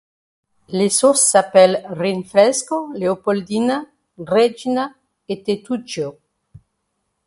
[0.69, 3.85] Les sources s'appellent: Rinfresco, Leopoldina,
[4.17, 4.95] Regina
[5.29, 6.17] et Tettuccio.